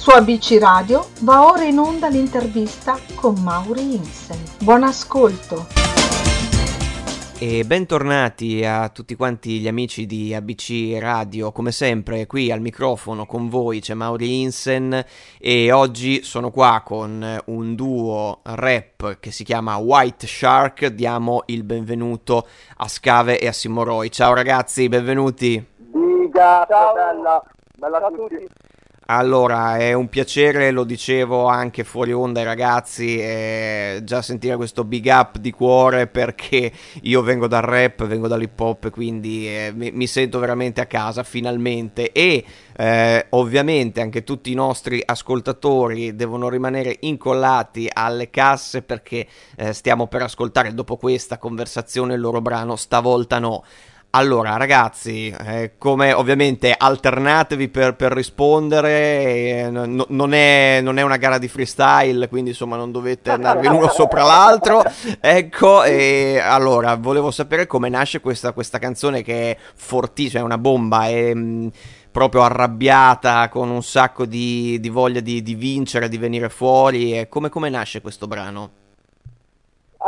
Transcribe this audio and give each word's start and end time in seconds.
Su 0.00 0.08
ABC 0.12 0.56
Radio 0.58 1.08
va 1.20 1.44
ora 1.44 1.64
in 1.64 1.78
onda 1.78 2.08
l'intervista 2.08 2.98
con 3.16 3.34
Mauri 3.42 3.96
Insen. 3.96 4.42
Buon 4.62 4.82
ascolto! 4.82 5.66
E 7.38 7.64
bentornati 7.64 8.64
a 8.64 8.88
tutti 8.88 9.14
quanti 9.14 9.58
gli 9.58 9.68
amici 9.68 10.06
di 10.06 10.34
ABC 10.34 10.96
Radio, 10.98 11.52
come 11.52 11.70
sempre 11.70 12.26
qui 12.26 12.50
al 12.50 12.62
microfono 12.62 13.26
con 13.26 13.50
voi 13.50 13.80
c'è 13.80 13.92
Mauri 13.92 14.40
Insen 14.40 15.04
e 15.38 15.70
oggi 15.70 16.22
sono 16.22 16.50
qua 16.50 16.80
con 16.82 17.42
un 17.44 17.74
duo 17.74 18.40
rap 18.44 19.18
che 19.20 19.30
si 19.30 19.44
chiama 19.44 19.76
White 19.76 20.26
Shark, 20.26 20.86
diamo 20.86 21.42
il 21.46 21.62
benvenuto 21.62 22.46
a 22.78 22.88
Scave 22.88 23.38
e 23.38 23.48
a 23.48 23.52
Simoroi. 23.52 24.10
Ciao 24.10 24.32
ragazzi, 24.32 24.88
benvenuti! 24.88 25.62
Diga, 25.76 26.64
ciao 26.66 26.94
bella, 26.94 27.42
bella 27.76 27.98
a 27.98 28.10
tutti. 28.10 28.48
Allora, 29.12 29.76
è 29.76 29.92
un 29.92 30.08
piacere, 30.08 30.70
lo 30.70 30.84
dicevo 30.84 31.46
anche 31.46 31.82
fuori 31.82 32.12
onda 32.12 32.38
ai 32.38 32.46
ragazzi, 32.46 33.18
eh, 33.18 34.02
già 34.04 34.22
sentire 34.22 34.54
questo 34.54 34.84
big 34.84 35.06
up 35.06 35.38
di 35.38 35.50
cuore 35.50 36.06
perché 36.06 36.70
io 37.02 37.20
vengo 37.20 37.48
dal 37.48 37.62
rap, 37.62 38.06
vengo 38.06 38.28
dall'hip 38.28 38.60
hop, 38.60 38.90
quindi 38.90 39.48
eh, 39.48 39.72
mi, 39.74 39.90
mi, 39.90 40.06
sento 40.06 40.38
veramente 40.38 40.80
a 40.80 40.86
casa 40.86 41.24
finalmente 41.24 42.12
e 42.12 42.44
eh, 42.76 43.26
ovviamente 43.30 44.00
anche 44.00 44.22
tutti 44.22 44.52
i 44.52 44.54
nostri 44.54 45.02
ascoltatori 45.04 46.14
devono 46.14 46.48
rimanere 46.48 46.96
incollati 47.00 47.90
alle 47.92 48.30
casse 48.30 48.82
perché 48.82 49.26
eh, 49.56 49.72
stiamo 49.72 50.06
per 50.06 50.22
ascoltare 50.22 50.72
dopo 50.72 50.96
questa 50.96 51.36
conversazione 51.36 52.14
il 52.14 52.20
loro 52.20 52.40
brano 52.40 52.76
Stavolta 52.76 53.40
no. 53.40 53.64
Allora, 54.12 54.56
ragazzi, 54.56 55.28
eh, 55.28 55.74
come 55.78 56.12
ovviamente 56.12 56.74
alternatevi 56.76 57.68
per, 57.68 57.94
per 57.94 58.10
rispondere, 58.10 58.90
eh, 58.90 59.68
no, 59.70 60.04
non, 60.08 60.34
è, 60.34 60.80
non, 60.82 60.98
è, 60.98 61.02
una 61.02 61.16
gara 61.16 61.38
di 61.38 61.46
freestyle, 61.46 62.28
quindi 62.28 62.50
insomma 62.50 62.74
non 62.74 62.90
dovete 62.90 63.30
andarvi 63.30 63.68
l'uno 63.68 63.86
sopra 63.94 64.24
l'altro. 64.24 64.82
Ecco, 65.20 65.84
e 65.84 66.40
allora, 66.42 66.96
volevo 66.96 67.30
sapere 67.30 67.68
come 67.68 67.88
nasce 67.88 68.20
questa, 68.20 68.50
questa 68.50 68.80
canzone 68.80 69.22
che 69.22 69.52
è 69.52 69.56
fortissima, 69.76 70.40
è 70.40 70.44
una 70.44 70.58
bomba, 70.58 71.06
è 71.06 71.32
mh, 71.32 71.40
mm, 71.40 71.68
proprio 72.10 72.42
arrabbiata, 72.42 73.48
con 73.48 73.70
un 73.70 73.82
sacco 73.84 74.26
di, 74.26 74.80
di 74.80 74.88
voglia 74.88 75.20
di, 75.20 75.40
di, 75.40 75.54
vincere, 75.54 76.08
di 76.08 76.18
venire 76.18 76.48
fuori. 76.48 77.16
E 77.16 77.28
come, 77.28 77.48
come 77.48 77.70
nasce 77.70 78.00
questo 78.00 78.26
brano? 78.26 78.70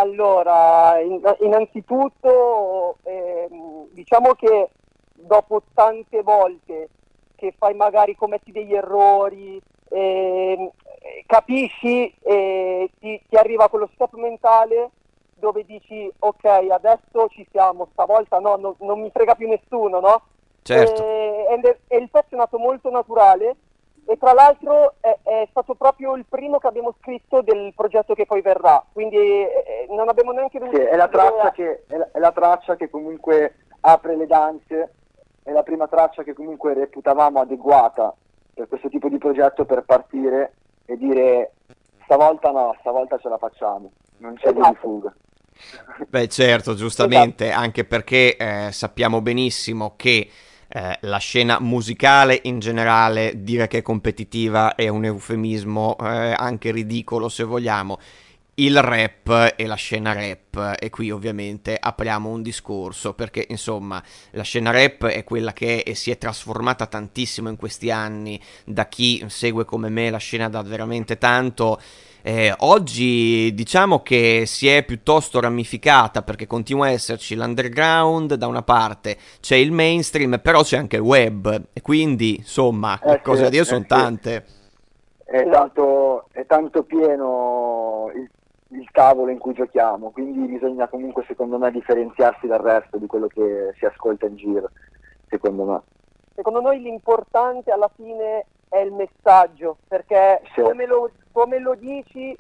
Allora, 0.03 0.99
in, 1.01 1.21
innanzitutto 1.41 2.97
eh, 3.05 3.49
diciamo 3.93 4.35
che 4.35 4.71
dopo 5.13 5.63
tante 5.75 6.23
volte 6.23 6.89
che 7.37 7.55
fai 7.57 7.75
magari 7.75 8.17
commetti 8.17 8.51
degli 8.51 8.75
errori, 8.75 9.63
eh, 9.91 10.73
capisci 11.27 12.13
e 12.21 12.91
ti, 12.99 13.23
ti, 13.29 13.37
arriva 13.37 13.69
quello 13.69 13.89
stop 13.95 14.15
mentale 14.15 14.91
dove 15.35 15.65
dici 15.65 16.11
ok 16.19 16.45
adesso 16.45 17.29
ci 17.31 17.47
siamo, 17.51 17.89
stavolta 17.93 18.39
no, 18.39 18.57
no 18.57 18.77
non 18.81 19.01
mi 19.01 19.11
frega 19.11 19.37
più 19.37 19.49
nessuno, 19.49 20.01
no? 20.01 20.23
Certo. 20.63 21.05
E, 21.05 21.61
e, 21.63 21.79
e 21.87 21.97
il 21.97 22.11
pezzo 22.11 22.35
è 22.35 22.37
nato 22.37 22.59
molto 22.59 22.91
naturale 22.91 23.55
e 24.05 24.17
tra 24.19 24.33
l'altro 24.33 24.95
è, 25.01 25.17
è, 25.23 25.47
stato 25.51 25.75
proprio 25.75 26.17
il 26.17 26.25
primo 26.29 26.59
che 26.59 26.67
abbiamo 26.67 26.95
scritto 27.01 27.41
del 27.43 27.73
progetto 27.75 28.15
che 28.15 28.27
poi 28.27 28.41
verrà, 28.43 28.85
quindi 28.93 29.17
eh, 29.17 29.87
non 29.89 30.09
abbiamo 30.09 30.33
neanche 30.33 30.59
dovuto... 30.59 30.77
Sì, 30.77 30.83
è, 30.83 30.97
la 30.97 31.09
traccia 31.09 31.51
che, 31.53 31.85
è, 31.87 31.97
la, 31.97 32.09
è 32.13 32.19
la 32.19 32.33
traccia 32.33 32.77
che 32.77 32.91
comunque 32.91 33.57
apre 33.81 34.17
le 34.17 34.27
danze, 34.27 34.95
è 35.43 35.51
la 35.53 35.63
prima 35.63 35.87
traccia 35.87 36.23
che 36.23 36.35
comunque 36.35 36.75
reputavamo 36.75 37.41
adeguata 37.41 38.15
per 38.55 38.69
questo 38.69 38.89
tipo 38.89 39.09
di 39.09 39.19
progetto 39.19 39.65
per 39.65 39.83
partire 39.85 40.55
e 40.85 40.97
dire 40.97 41.53
stavolta 42.05 42.51
no, 42.51 42.77
stavolta 42.81 43.19
ce 43.19 43.29
la 43.29 43.39
facciamo, 43.39 43.91
non 44.19 44.35
c'è 44.35 44.49
esatto. 44.49 44.69
di 44.69 44.77
fuga. 44.77 45.15
Beh 46.09 46.29
certo, 46.29 46.75
giustamente, 46.75 47.47
esatto. 47.47 47.61
anche 47.61 47.85
perché 47.85 48.37
eh, 48.37 48.73
sappiamo 48.73 49.21
benissimo 49.21 49.95
che 49.97 50.29
eh, 50.75 50.99
la 51.03 51.19
scena 51.19 51.59
musicale 51.61 52.41
in 52.45 52.59
generale, 52.59 53.43
dire 53.43 53.69
che 53.69 53.79
è 53.79 53.83
competitiva 53.83 54.75
è 54.75 54.89
un 54.89 55.05
eufemismo 55.05 55.97
eh, 56.01 56.35
anche 56.35 56.71
ridicolo 56.71 57.29
se 57.29 57.45
vogliamo. 57.45 57.99
Il 58.55 58.81
rap 58.83 59.55
e 59.57 59.67
la 59.67 59.75
scena 59.75 60.13
rap, 60.13 60.77
e 60.79 60.91
qui 60.91 61.11
ovviamente 61.11 61.77
apriamo 61.79 62.29
un 62.29 62.43
discorso 62.43 63.15
perché 63.15 63.47
insomma 63.49 64.03
la 64.33 64.43
scena 64.43 64.71
rap 64.71 65.07
è 65.07 65.25
quella 65.25 65.53
che 65.53 65.83
è 65.83 65.91
e 65.91 65.95
si 65.95 66.11
è 66.11 66.19
trasformata 66.19 66.87
tantissimo 66.87 67.49
in 67.49 67.57
questi 67.57 67.91
anni 67.91 68.41
da 68.65 68.89
chi 68.89 69.25
segue 69.29 69.65
come 69.65 69.89
me 69.89 70.11
la 70.11 70.19
scena 70.19 70.49
da 70.51 70.63
veramente 70.63 71.17
tanto 71.17 71.81
eh, 72.23 72.55
oggi 72.59 73.53
diciamo 73.53 74.01
che 74.01 74.45
si 74.47 74.69
è 74.69 74.85
piuttosto 74.85 75.41
ramificata 75.41 76.23
perché 76.23 76.47
continua 76.47 76.87
a 76.87 76.91
esserci 76.91 77.35
l'underground 77.35 78.35
da 78.35 78.47
una 78.47 78.63
parte, 78.63 79.17
c'è 79.41 79.57
il 79.57 79.73
mainstream, 79.73 80.39
però 80.41 80.63
c'è 80.63 80.77
anche 80.77 80.97
il 80.97 81.03
web 81.03 81.63
e 81.73 81.81
quindi 81.81 82.37
insomma 82.37 82.99
eh, 83.03 83.11
le 83.11 83.21
cose 83.23 83.39
sì, 83.39 83.43
da 83.43 83.49
dire 83.49 83.63
eh, 83.63 83.67
sono 83.67 83.81
sì. 83.81 83.87
tante. 83.87 84.45
È 85.25 85.49
tanto, 85.49 86.27
è 86.33 86.47
tanto 86.47 86.83
pieno 86.85 88.11
il, 88.15 88.31
il 88.79 88.89
tavolo 88.93 89.31
in 89.31 89.39
cui 89.39 89.55
giochiamo, 89.55 90.11
quindi 90.11 90.47
bisogna 90.47 90.87
comunque 90.89 91.25
secondo 91.27 91.59
me 91.59 91.71
differenziarsi 91.71 92.47
dal 92.47 92.61
resto 92.61 92.99
di 92.99 93.07
quello 93.07 93.27
che 93.27 93.73
si 93.79 93.85
ascolta 93.85 94.27
in 94.27 94.37
giro, 94.37 94.71
secondo 95.29 95.65
me. 95.65 95.81
Secondo 96.35 96.61
noi 96.61 96.81
l'importante 96.81 97.71
alla 97.71 97.91
fine 97.95 98.47
è 98.69 98.79
il 98.79 98.93
messaggio, 98.93 99.77
perché 99.87 100.41
sì. 100.55 100.63
come, 100.63 100.87
lo, 100.87 101.11
come, 101.33 101.59
lo, 101.59 101.75
dici 101.75 102.37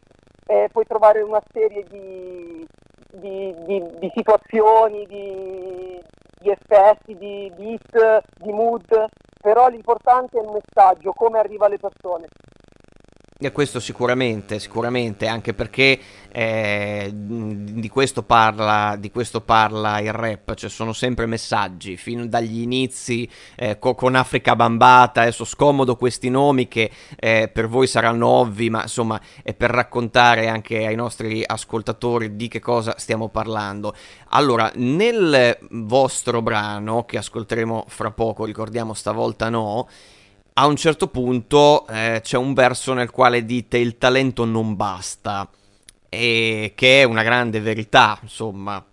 eh, 0.47 0.69
puoi 0.70 0.86
trovare 0.86 1.22
una 1.22 1.42
serie 1.50 1.84
di, 1.88 2.66
di, 3.10 3.54
di, 3.64 3.82
di 3.98 4.12
situazioni, 4.14 5.06
di, 5.06 6.00
effetti, 6.50 7.16
di 7.16 7.53
beat, 7.56 8.22
di 8.36 8.53
mood, 8.53 9.06
però 9.41 9.69
l'importante 9.69 10.38
è 10.38 10.42
il 10.42 10.50
messaggio, 10.50 11.12
come 11.12 11.38
arriva 11.38 11.66
alle 11.66 11.78
persone. 11.78 12.26
E 13.44 13.50
questo 13.50 13.80
sicuramente, 13.80 14.60
sicuramente, 14.60 15.26
anche 15.26 15.53
perché 15.53 15.98
eh, 16.30 17.10
di, 17.12 17.88
questo 17.88 18.22
parla, 18.22 18.97
di, 18.97 19.10
questo 19.10 19.41
parla, 19.41 19.98
il 19.98 20.12
rap, 20.12 20.54
cioè 20.54 20.70
sono 20.70 20.92
sempre 20.92 21.26
messaggi, 21.26 21.97
fin 21.97 22.28
dagli 22.28 22.60
inizi 22.60 23.28
eh, 23.56 23.80
co- 23.80 23.97
con 23.97 24.14
Africa 24.14 24.54
Bambata, 24.54 25.22
adesso 25.22 25.44
scomodo 25.44 25.97
questi 25.97 26.30
nomi 26.30 26.69
che 26.69 26.91
eh, 27.16 27.50
per 27.53 27.66
voi 27.66 27.88
saranno 27.88 28.28
ovvi, 28.28 28.70
ma 28.70 28.82
insomma 28.82 29.20
è 29.42 29.54
per 29.54 29.70
raccontare 29.70 30.47
anche 30.47 30.86
ai 30.86 30.94
nostri 30.94 31.42
ascoltatori 31.44 32.36
di 32.36 32.47
che 32.47 32.60
cosa 32.60 32.94
stiamo 32.97 33.28
parlando. 33.28 33.92
Allora, 34.28 34.70
nel 34.76 35.59
vostro 35.70 36.42
brano, 36.42 37.04
che 37.04 37.19
ascolteremo 37.19 37.86
fra 37.88 38.12
poco, 38.12 38.44
ricordiamo 38.44 38.94
stavolta 38.94 39.48
no, 39.48 39.88
a 40.55 40.67
un 40.67 40.77
certo 40.77 41.09
punto 41.09 41.87
eh, 41.89 42.21
c'è 42.23 42.37
un 42.37 42.53
verso 42.53 42.93
nel 42.93 43.11
quale 43.11 43.45
dite 43.45 43.79
il 43.79 43.97
talento 43.97 44.45
non 44.45 44.77
basta, 44.77 45.49
e 46.09 46.73
che 46.75 47.01
è 47.01 47.05
una 47.05 47.23
grande 47.23 47.61
verità, 47.61 48.19
insomma. 48.21 48.85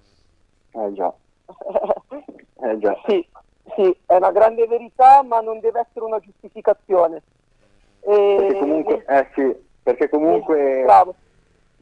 Eh 0.71 0.93
già. 0.93 1.13
eh 2.63 2.77
già. 2.79 2.97
Sì, 3.07 3.27
sì, 3.75 3.97
è 4.05 4.15
una 4.15 4.31
grande 4.31 4.67
verità, 4.67 5.21
ma 5.23 5.41
non 5.41 5.59
deve 5.59 5.81
essere 5.81 6.05
una 6.05 6.19
giustificazione. 6.19 7.21
E... 8.01 8.35
Perché 8.37 8.59
comunque, 8.59 9.05
eh 9.05 9.27
sì, 9.33 9.55
perché 9.83 10.09
comunque 10.09 10.85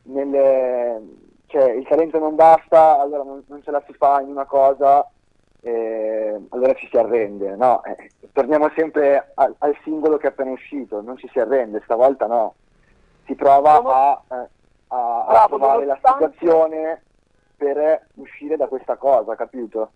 nelle, 0.04 1.02
cioè, 1.48 1.72
il 1.72 1.86
talento 1.88 2.18
non 2.18 2.34
basta, 2.36 3.00
allora 3.00 3.24
non, 3.24 3.44
non 3.46 3.62
ce 3.62 3.70
la 3.70 3.84
si 3.86 3.94
fa 3.94 4.22
in 4.22 4.30
una 4.30 4.46
cosa 4.46 5.08
eh, 5.62 6.40
allora 6.50 6.74
ci 6.74 6.88
si 6.90 6.98
arrende. 6.98 7.56
No, 7.56 7.84
eh, 7.84 8.12
torniamo 8.32 8.70
sempre 8.76 9.32
al, 9.36 9.54
al, 9.60 9.78
singolo 9.84 10.18
che 10.18 10.28
è 10.28 10.30
appena 10.30 10.52
uscito, 10.52 11.02
non 11.02 11.18
ci 11.18 11.28
si 11.32 11.40
arrende, 11.40 11.82
stavolta 11.84 12.28
no. 12.28 12.56
Si 13.26 13.36
prova 13.36 13.82
a, 13.82 14.24
eh, 14.30 14.50
a, 14.88 15.26
a 15.26 15.46
trovare 15.48 15.86
la 15.86 16.00
situazione 16.02 17.02
per 17.58 18.08
uscire 18.16 18.56
da 18.56 18.68
questa 18.68 18.96
cosa, 18.96 19.36
capito? 19.36 19.92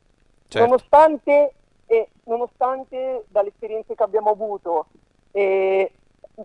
Certo. 0.48 0.68
Nonostante, 0.68 1.54
eh, 1.86 2.10
nonostante 2.24 3.26
dalle 3.30 3.50
esperienze 3.50 3.96
che 3.96 4.04
abbiamo 4.04 4.32
avuto, 4.32 4.88
eh, 5.32 5.92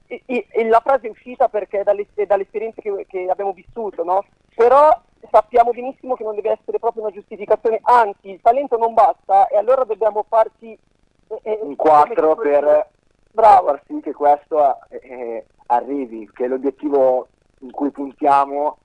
e, 0.07 0.47
e, 0.49 0.69
la 0.69 0.81
frase 0.81 1.07
è 1.07 1.11
uscita 1.11 1.49
perché 1.49 1.83
dalle, 1.83 2.07
dalle 2.27 2.43
esperienze 2.43 2.83
che, 2.83 3.07
che 3.09 3.29
abbiamo 3.29 3.53
vissuto, 3.53 4.05
no? 4.05 4.25
Però 4.55 4.91
sappiamo 5.31 5.71
benissimo 5.71 6.15
che 6.15 6.25
non 6.25 6.35
deve 6.35 6.53
essere 6.53 6.79
proprio 6.79 7.03
una 7.03 7.13
giustificazione, 7.13 7.81
anzi 7.83 8.31
il 8.31 8.41
talento 8.41 8.77
non 8.77 8.95
basta 8.95 9.47
e 9.49 9.57
allora 9.57 9.85
dobbiamo 9.85 10.25
farci 10.29 10.73
eh, 10.73 11.41
eh 11.43 11.61
in 11.63 11.77
quattro 11.77 12.37
per, 12.37 12.89
Bravo. 13.31 13.67
far 13.67 13.83
sì 13.87 14.01
che 14.01 14.13
questo 14.13 14.79
eh, 14.89 15.01
eh, 15.03 15.47
arrivi, 15.67 16.31
che 16.33 16.47
l'obiettivo 16.47 17.29
in 17.61 17.71
cui 17.71 17.91
puntiamo 17.91 18.79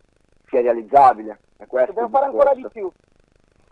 sia 0.48 0.62
realizzabile. 0.62 1.40
Dobbiamo 1.58 2.10
fare 2.10 2.26
ancora 2.26 2.54
di 2.54 2.68
più. 2.72 2.92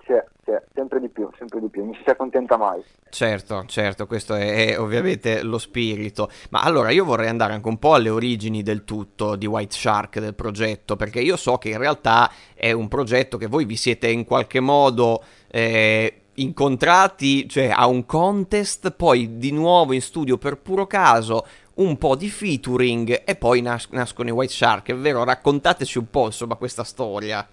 Sì, 0.10 0.16
sì, 0.44 0.52
sempre 0.74 1.00
di 1.00 1.10
più, 1.10 1.30
sempre 1.38 1.60
di 1.60 1.70
più, 1.70 1.86
non 1.86 1.94
si 1.94 2.10
accontenta 2.10 2.58
mai. 2.58 2.84
Certo, 3.10 3.64
certo, 3.68 4.08
questo 4.08 4.34
è, 4.34 4.70
è, 4.70 4.80
ovviamente 4.80 5.44
lo 5.44 5.60
spirito. 5.60 6.32
Ma 6.50 6.62
allora 6.62 6.90
io 6.90 7.06
vorrei 7.06 7.28
andare 7.28 7.54
anche 7.54 7.68
un 7.68 7.78
po' 7.78 7.94
alle 7.94 8.10
origini 8.10 8.64
del 8.64 8.84
tutto 8.86 9.36
di 9.36 9.46
White 9.46 9.76
Shark, 9.76 10.20
del 10.20 10.34
progetto, 10.34 10.96
perché 10.96 11.20
io 11.22 11.38
so 11.38 11.58
che 11.60 11.70
in 11.70 11.78
realtà 11.78 12.32
è 12.56 12.72
un 12.72 12.88
progetto 12.88 13.38
che 13.38 13.46
voi 13.46 13.66
vi 13.66 13.76
siete 13.76 14.10
in 14.10 14.26
qualche 14.26 14.60
modo... 14.60 15.24
Eh, 15.48 16.14
incontrati, 16.40 17.50
cioè 17.50 17.70
a 17.76 17.86
un 17.88 18.06
contest, 18.06 18.92
poi 18.92 19.40
di 19.40 19.52
nuovo 19.52 19.92
in 19.92 20.02
studio 20.02 20.38
per 20.38 20.58
puro 20.60 20.88
caso, 20.88 21.46
un 21.76 21.98
po' 21.98 22.16
di 22.16 22.30
featuring 22.30 23.24
e 23.26 23.36
poi 23.36 23.60
nas- 23.60 23.90
nascono 23.90 24.30
i 24.30 24.32
White 24.32 24.54
Shark, 24.54 24.90
è 24.92 24.96
vero? 24.96 25.26
Raccontateci 25.26 25.98
un 25.98 26.10
po' 26.10 26.28
insomma 26.28 26.56
questa 26.56 26.86
storia. 26.86 27.46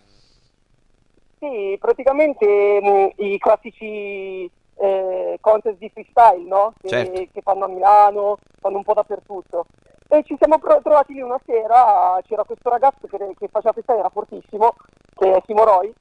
Sì, 1.49 1.77
praticamente 1.79 2.81
mh, 2.83 2.89
mm, 2.89 3.07
i 3.17 3.39
classici 3.39 4.51
eh, 4.79 5.39
contest 5.41 5.79
di 5.79 5.89
freestyle, 5.91 6.47
no? 6.47 6.73
Che, 6.81 6.89
certo. 6.89 7.13
che, 7.33 7.41
fanno 7.43 7.65
a 7.65 7.69
Milano, 7.69 8.39
fanno 8.61 8.79
un 8.79 8.83
po' 8.83 8.95
dappertutto. 8.95 9.67
E 10.09 10.23
ci 10.25 10.37
siamo 10.39 10.59
trovati 10.59 11.13
lì 11.13 11.21
una 11.21 11.41
sera, 11.45 12.19
c'era 12.27 12.45
questo 12.45 12.69
ragazzo 12.69 13.07
che, 13.07 13.17
che 13.39 13.49
faceva 13.49 13.73
freestyle, 13.73 14.01
era 14.01 14.09
fortissimo, 14.09 14.75
che 15.15 15.37
è 15.37 15.43
Simo 15.47 15.65
Roy, 15.65 15.93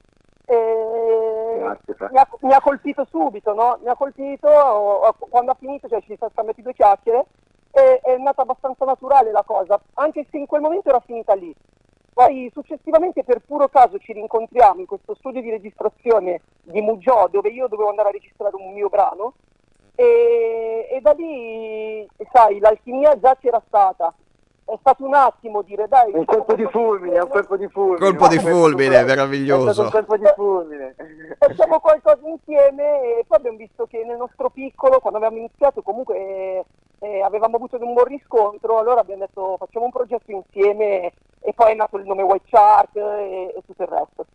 e 0.46 1.56
Grazie, 1.58 1.96
mi, 2.10 2.18
ha, 2.18 2.28
mi, 2.40 2.52
ha, 2.52 2.60
colpito 2.60 3.06
subito, 3.10 3.52
no? 3.52 3.78
Mi 3.82 3.88
ha 3.88 3.96
colpito, 3.96 4.48
quando 5.28 5.52
ha 5.52 5.56
finito, 5.58 5.88
cioè 5.88 6.00
ci 6.00 6.14
siamo 6.16 6.30
scambiati 6.32 6.62
due 6.62 6.74
chiacchiere, 6.74 7.26
e 7.72 8.00
è 8.02 8.16
nata 8.16 8.42
abbastanza 8.42 8.84
naturale 8.84 9.32
la 9.32 9.42
cosa, 9.44 9.80
anche 9.94 10.26
se 10.30 10.38
in 10.38 10.46
quel 10.46 10.60
momento 10.60 10.88
era 10.88 11.00
finita 11.00 11.34
lì. 11.34 11.54
Poi 12.16 12.50
successivamente 12.50 13.24
per 13.24 13.42
puro 13.46 13.68
caso 13.68 13.98
ci 13.98 14.14
rincontriamo 14.14 14.80
in 14.80 14.86
questo 14.86 15.14
studio 15.16 15.42
di 15.42 15.50
registrazione 15.50 16.40
di 16.62 16.80
Mugiò 16.80 17.28
dove 17.28 17.50
io 17.50 17.68
dovevo 17.68 17.90
andare 17.90 18.08
a 18.08 18.12
registrare 18.12 18.56
un 18.56 18.72
mio 18.72 18.88
brano 18.88 19.34
e, 19.94 20.88
e 20.90 21.00
da 21.02 21.12
lì, 21.12 22.08
sai, 22.32 22.58
l'alchimia 22.58 23.18
già 23.20 23.36
c'era 23.38 23.62
stata. 23.66 24.14
È 24.64 24.76
stato 24.80 25.04
un 25.04 25.12
attimo 25.12 25.60
dire 25.60 25.88
dai... 25.88 26.10
Un 26.14 26.24
colpo 26.24 26.54
di 26.54 26.64
fulmine, 26.64 27.18
un 27.18 27.28
colpo 27.28 27.58
di 27.58 27.68
fulmine. 27.68 27.98
Colpo 27.98 28.28
di 28.28 28.38
fulmine, 28.38 29.04
meraviglioso. 29.04 29.82
Un 29.82 29.90
colpo 29.90 30.16
di 30.16 30.26
fulmine. 30.34 30.94
Facciamo 31.38 31.80
qualcosa 31.80 32.26
insieme 32.26 33.18
e 33.18 33.24
poi 33.28 33.36
abbiamo 33.36 33.58
visto 33.58 33.84
che 33.84 34.02
nel 34.04 34.16
nostro 34.16 34.48
piccolo, 34.48 35.00
quando 35.00 35.18
abbiamo 35.18 35.36
iniziato, 35.36 35.82
comunque 35.82 36.16
eh, 36.16 36.64
avevamo 36.98 37.56
avuto 37.56 37.76
un 37.80 37.92
buon 37.92 38.06
riscontro, 38.06 38.78
allora 38.78 39.00
abbiamo 39.00 39.24
detto 39.26 39.56
facciamo 39.58 39.84
un 39.84 39.90
progetto 39.90 40.30
insieme 40.30 41.12
e 41.40 41.52
poi 41.54 41.72
è 41.72 41.74
nato 41.74 41.96
il 41.98 42.04
nome 42.04 42.22
White 42.22 42.48
Shark 42.48 42.96
e, 42.96 43.54
e 43.56 43.62
tutto 43.66 43.82
il 43.82 43.88
resto. 43.88 44.26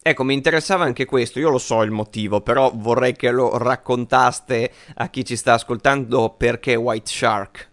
Ecco, 0.00 0.24
mi 0.24 0.34
interessava 0.34 0.84
anche 0.84 1.04
questo, 1.04 1.38
io 1.38 1.50
lo 1.50 1.58
so 1.58 1.82
il 1.82 1.90
motivo, 1.90 2.40
però 2.40 2.70
vorrei 2.72 3.14
che 3.14 3.30
lo 3.30 3.58
raccontaste 3.58 4.70
a 4.96 5.08
chi 5.08 5.24
ci 5.24 5.36
sta 5.36 5.54
ascoltando 5.54 6.30
perché 6.30 6.76
White 6.76 7.10
Shark. 7.10 7.70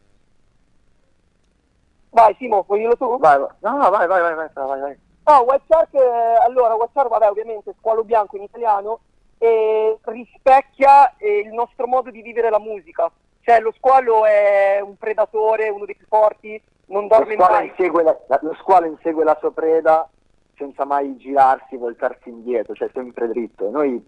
Vai 2.09 2.35
Simo, 2.37 2.63
vuoi 2.67 2.79
dirlo 2.79 2.95
tu? 2.95 3.17
Vai, 3.19 3.39
vai. 3.39 3.49
No, 3.59 3.77
no, 3.77 3.89
vai, 3.89 4.07
vai, 4.07 4.21
vai, 4.21 4.35
vai, 4.35 4.49
vai, 4.53 4.79
vai. 4.79 4.97
No, 5.27 5.41
White 5.41 5.63
Shark, 5.67 5.93
eh, 5.93 6.45
allora, 6.45 6.75
White 6.75 6.91
Shark, 6.93 7.09
vabbè, 7.09 7.29
ovviamente 7.29 7.73
squalo 7.77 8.03
bianco 8.03 8.37
in 8.37 8.43
italiano, 8.43 8.99
e 9.37 9.97
rispecchia 10.01 11.15
eh, 11.17 11.39
il 11.39 11.53
nostro 11.53 11.87
modo 11.87 12.09
di 12.11 12.21
vivere 12.21 12.49
la 12.49 12.59
musica. 12.59 13.11
Cioè, 13.45 13.59
lo 13.59 13.71
squalo 13.73 14.25
è 14.25 14.79
un 14.81 14.97
predatore, 14.97 15.69
uno 15.69 15.85
dei 15.85 15.95
più 15.95 16.07
forti, 16.07 16.59
non 16.87 17.05
dorme 17.05 17.35
lo 17.35 17.45
mai. 17.47 17.67
Insegue 17.67 18.01
la, 18.01 18.17
lo 18.41 18.55
squalo 18.55 18.87
insegue 18.87 19.23
la 19.23 19.37
sua 19.39 19.51
preda 19.51 20.09
senza 20.57 20.83
mai 20.83 21.15
girarsi, 21.17 21.77
voltarsi 21.77 22.29
indietro, 22.29 22.73
cioè 22.73 22.89
sempre 22.91 23.27
dritto. 23.27 23.69
Noi 23.69 24.03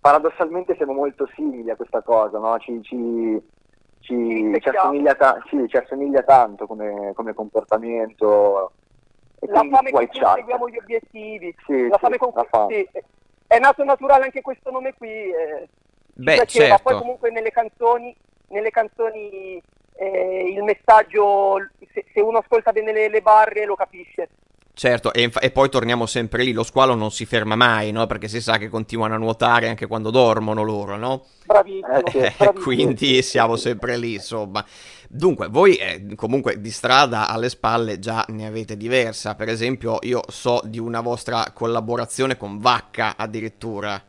paradossalmente 0.00 0.74
siamo 0.74 0.92
molto 0.92 1.28
simili 1.36 1.70
a 1.70 1.76
questa 1.76 2.02
cosa, 2.02 2.40
no? 2.40 2.58
ci, 2.58 2.82
ci, 2.82 3.40
ci, 4.00 4.58
ci, 4.60 4.68
assomiglia, 4.70 5.14
ta- 5.14 5.40
sì, 5.48 5.64
ci 5.68 5.76
assomiglia, 5.76 6.24
tanto 6.24 6.66
come, 6.66 7.12
come 7.14 7.34
comportamento. 7.34 8.72
E 9.38 9.46
la 9.46 9.60
fame 9.70 9.92
con 9.92 10.04
cui 10.08 10.20
seguiamo 10.20 10.68
gli 10.68 10.78
obiettivi, 10.78 11.54
sì, 11.64 11.86
la 11.86 11.98
fame 11.98 12.16
con 12.16 12.32
cui 12.32 12.44
sì. 12.90 13.02
è 13.46 13.60
nato 13.60 13.84
naturale 13.84 14.24
anche 14.24 14.40
questo 14.40 14.72
nome 14.72 14.94
qui. 14.94 15.08
Eh, 15.08 15.68
Beh, 16.14 16.34
piaceva. 16.34 16.66
certo. 16.66 16.82
Poi 16.82 16.98
comunque 16.98 17.30
nelle 17.30 17.50
canzoni, 17.50 18.14
nelle 18.52 18.70
canzoni 18.70 19.60
eh, 19.94 20.52
il 20.54 20.62
messaggio, 20.62 21.56
se, 21.92 22.04
se, 22.12 22.20
uno 22.20 22.38
ascolta 22.38 22.72
bene 22.72 22.92
le, 22.92 23.08
le 23.08 23.20
barre 23.20 23.64
lo 23.64 23.74
capisce. 23.74 24.28
Certo, 24.74 25.12
e, 25.12 25.30
e, 25.38 25.50
poi 25.50 25.68
torniamo 25.68 26.06
sempre 26.06 26.44
lì, 26.44 26.52
lo 26.52 26.62
squalo 26.62 26.94
non 26.94 27.10
si 27.10 27.26
ferma 27.26 27.56
mai, 27.56 27.92
no? 27.92 28.06
Perché 28.06 28.26
si 28.26 28.40
sa 28.40 28.56
che 28.56 28.70
continuano 28.70 29.14
a 29.14 29.18
nuotare 29.18 29.68
anche 29.68 29.86
quando 29.86 30.10
dormono 30.10 30.62
loro, 30.62 30.96
no? 30.96 31.24
Bravissimo. 31.44 31.94
Eh, 31.94 32.02
bravissimo. 32.02 32.52
Quindi 32.52 33.22
siamo 33.22 33.56
sempre 33.56 33.98
lì, 33.98 34.14
insomma. 34.14 34.64
Dunque, 35.08 35.48
voi 35.48 35.76
eh, 35.76 36.14
comunque 36.14 36.58
di 36.58 36.70
strada 36.70 37.28
alle 37.28 37.50
spalle 37.50 37.98
già 37.98 38.24
ne 38.28 38.46
avete 38.46 38.78
diversa, 38.78 39.34
per 39.34 39.50
esempio 39.50 39.98
io 40.00 40.22
so 40.28 40.62
di 40.64 40.78
una 40.78 41.02
vostra 41.02 41.50
collaborazione 41.52 42.38
con 42.38 42.58
Vacca 42.58 43.14
addirittura. 43.18 44.02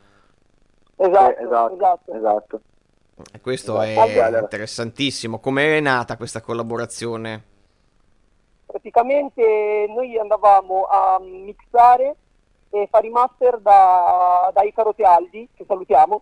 Esatto, 0.96 1.42
esatto, 1.42 1.76
esatto. 1.76 2.16
esatto. 2.16 2.62
E 3.32 3.40
questo 3.40 3.82
è 3.82 3.96
interessantissimo. 4.40 5.40
Come 5.40 5.78
è 5.78 5.80
nata 5.80 6.18
questa 6.18 6.42
collaborazione? 6.42 7.52
praticamente 8.74 9.86
noi 9.88 10.18
andavamo 10.18 10.86
a 10.86 11.20
mixare 11.20 12.16
e 12.72 12.88
fare 12.90 13.06
i 13.06 13.12
master 13.12 13.60
da, 13.60 14.50
da 14.52 14.64
Icaro 14.64 14.96
Tealdi, 14.96 15.48
che 15.54 15.64
salutiamo. 15.68 16.22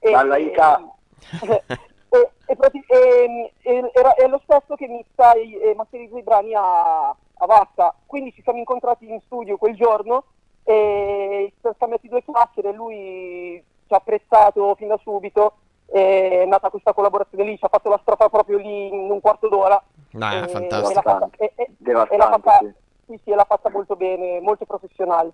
E, 0.00 0.10
Dalla 0.10 0.36
Ica. 0.36 0.82
E, 2.12 2.28
e, 2.44 2.56
e, 2.88 3.52
e, 3.62 3.90
era, 3.94 4.14
è 4.14 4.26
lo 4.26 4.40
stesso 4.42 4.74
che 4.74 4.88
mixa 4.88 5.32
e 5.34 5.72
masterizza 5.76 6.18
i 6.18 6.24
brani 6.24 6.52
a, 6.54 7.10
a 7.10 7.46
Vacca. 7.46 7.94
Quindi 8.04 8.32
ci 8.32 8.42
siamo 8.42 8.58
incontrati 8.58 9.08
in 9.08 9.20
studio 9.26 9.56
quel 9.56 9.76
giorno 9.76 10.24
e 10.64 11.52
ci 11.52 11.60
siamo 11.60 11.76
scambiati 11.76 12.08
due 12.08 12.24
chiacchiere, 12.24 12.72
lui 12.72 13.62
ci 13.86 13.94
ha 13.94 13.98
apprezzato 13.98 14.74
fin 14.74 14.88
da 14.88 14.98
subito, 15.04 15.58
è 15.90 16.44
nata 16.46 16.70
questa 16.70 16.92
collaborazione 16.92 17.44
lì, 17.44 17.58
ci 17.58 17.64
ha 17.64 17.68
fatto 17.68 17.88
la 17.88 17.98
strofa 18.02 18.28
proprio 18.28 18.58
lì 18.58 18.86
in 18.86 19.10
un 19.10 19.20
quarto 19.20 19.48
d'ora 19.48 19.82
No, 20.12 20.28
è 20.28 20.48
fantastico. 20.48 21.30
E, 21.38 21.52
e, 21.54 21.70
e 21.78 22.16
l'ha 22.16 22.28
fatta, 22.28 22.58
sì, 23.06 23.20
sì, 23.22 23.30
l'ha 23.30 23.44
fatta 23.46 23.70
molto 23.70 23.94
bene, 23.94 24.40
molto 24.40 24.64
professionale. 24.64 25.32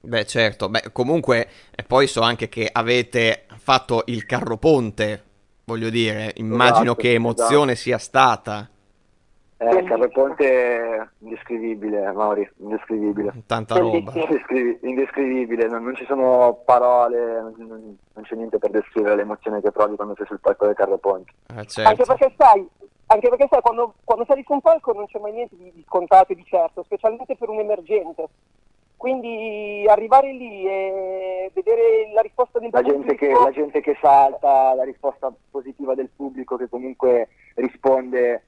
Beh, 0.00 0.26
certo, 0.26 0.68
beh, 0.68 0.92
comunque 0.92 1.48
poi 1.86 2.06
so 2.06 2.20
anche 2.20 2.48
che 2.48 2.68
avete 2.70 3.46
fatto 3.56 4.02
il 4.06 4.24
carro 4.24 4.56
ponte, 4.56 5.24
voglio 5.64 5.90
dire, 5.90 6.32
immagino 6.36 6.92
esatto, 6.92 7.00
che 7.00 7.12
emozione 7.12 7.72
esatto. 7.72 7.88
sia 7.88 7.98
stata. 7.98 8.68
Eh, 9.70 10.08
ponte 10.08 11.10
indescrivibile, 11.18 12.12
Mauri, 12.12 12.48
indescrivibile. 12.58 13.32
Tanta 13.46 13.78
roba. 13.78 14.12
indescrivibile, 14.82 15.66
non, 15.68 15.84
non, 15.84 15.94
ci 15.94 16.04
sono 16.04 16.60
parole, 16.64 17.40
non, 17.40 17.96
non, 18.12 18.24
c'è 18.24 18.34
niente 18.34 18.58
per 18.58 18.70
descrivere 18.70 19.16
l'emozione 19.16 19.60
che 19.60 19.70
provi 19.72 19.96
quando 19.96 20.14
sei 20.16 20.26
sul 20.26 20.40
palco 20.40 20.66
del 20.66 20.74
carro 20.74 20.98
ponte. 20.98 21.32
Eh, 21.56 21.64
certo. 21.66 21.90
Anche 21.90 22.04
perché 22.04 22.34
sai, 22.36 22.68
anche 23.06 23.28
perché 23.28 23.46
sai, 23.50 23.60
quando, 23.60 23.94
quando 24.04 24.24
sali 24.26 24.42
su 24.44 24.52
un 24.52 24.60
palco 24.60 24.92
non 24.92 25.06
c'è 25.06 25.18
mai 25.18 25.32
niente 25.32 25.56
di, 25.56 25.72
di 25.72 25.84
scontato 25.86 26.32
e 26.32 26.36
di 26.36 26.44
certo, 26.44 26.82
specialmente 26.82 27.36
per 27.36 27.48
un 27.48 27.60
emergente. 27.60 28.28
Quindi 28.96 29.84
arrivare 29.86 30.32
lì 30.32 30.66
e 30.66 31.50
vedere 31.52 32.10
la 32.14 32.22
risposta 32.22 32.58
del 32.58 32.70
la 32.72 32.80
pubblico... 32.80 33.02
Gente 33.02 33.16
che, 33.16 33.32
la 33.32 33.50
gente 33.50 33.80
che 33.82 33.98
salta, 34.00 34.74
la 34.74 34.84
risposta 34.84 35.30
positiva 35.50 35.94
del 35.94 36.08
pubblico 36.14 36.56
che 36.56 36.68
comunque 36.68 37.28
risponde 37.56 38.42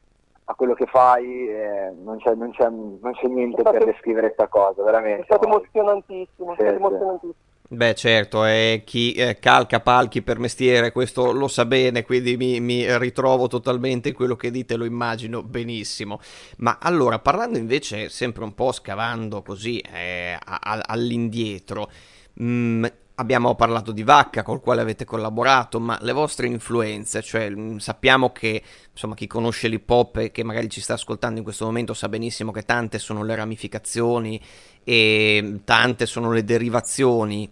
a 0.48 0.54
quello 0.54 0.74
che 0.74 0.86
fai, 0.86 1.48
eh, 1.48 1.92
non, 2.02 2.18
c'è, 2.18 2.34
non, 2.34 2.52
c'è, 2.52 2.68
non, 2.68 3.12
c'è, 3.12 3.26
niente 3.26 3.60
stato, 3.60 3.78
per 3.78 3.86
descrivere 3.86 4.26
questa 4.34 4.46
cosa, 4.46 4.82
veramente. 4.84 5.22
È 5.22 5.24
stato 5.24 5.46
emozionantissimo, 5.46 6.54
sì, 6.54 6.62
è 6.62 6.68
stato 6.68 6.76
emozionantissimo. 6.76 7.34
Beh, 7.68 7.94
certo, 7.96 8.44
e 8.44 8.82
chi 8.84 9.12
eh, 9.14 9.40
calca 9.40 9.80
palchi 9.80 10.22
per 10.22 10.38
mestiere, 10.38 10.92
questo 10.92 11.32
lo 11.32 11.48
sa 11.48 11.64
bene, 11.64 12.04
quindi 12.04 12.36
mi, 12.36 12.60
mi, 12.60 12.96
ritrovo 12.98 13.48
totalmente 13.48 14.10
in 14.10 14.14
quello 14.14 14.36
che 14.36 14.52
dite, 14.52 14.76
lo 14.76 14.84
immagino 14.84 15.42
benissimo. 15.42 16.20
Ma 16.58 16.78
allora, 16.80 17.18
parlando 17.18 17.58
invece, 17.58 18.08
sempre 18.08 18.44
un 18.44 18.54
po' 18.54 18.70
scavando 18.70 19.42
così 19.42 19.80
eh, 19.80 20.38
a, 20.40 20.60
a, 20.62 20.80
all'indietro, 20.86 21.90
mh, 22.34 22.44
mm, 22.44 22.84
abbiamo 23.16 23.54
parlato 23.54 23.92
di 23.92 24.02
Vacca 24.02 24.42
col 24.42 24.60
quale 24.60 24.80
avete 24.80 25.04
collaborato, 25.04 25.80
ma 25.80 25.98
le 26.00 26.12
vostre 26.12 26.46
influenze, 26.46 27.22
cioè 27.22 27.48
mh, 27.48 27.78
sappiamo 27.78 28.30
che 28.30 28.62
insomma 28.90 29.14
chi 29.14 29.26
conosce 29.26 29.68
l'hip 29.68 29.88
hop 29.88 30.16
e 30.16 30.30
che 30.30 30.42
magari 30.42 30.68
ci 30.68 30.80
sta 30.80 30.94
ascoltando 30.94 31.38
in 31.38 31.44
questo 31.44 31.64
momento 31.64 31.94
sa 31.94 32.08
benissimo 32.08 32.52
che 32.52 32.62
tante 32.62 32.98
sono 32.98 33.22
le 33.22 33.34
ramificazioni 33.34 34.40
e 34.84 35.60
tante 35.64 36.06
sono 36.06 36.30
le 36.30 36.44
derivazioni. 36.44 37.48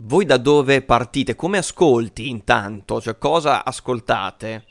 Voi 0.00 0.24
da 0.24 0.36
dove 0.36 0.82
partite? 0.82 1.34
Come 1.34 1.58
ascolti 1.58 2.28
intanto? 2.28 3.00
Cioè 3.00 3.18
cosa 3.18 3.64
ascoltate? 3.64 4.64